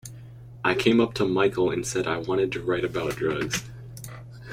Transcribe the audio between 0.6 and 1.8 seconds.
I came up to Michael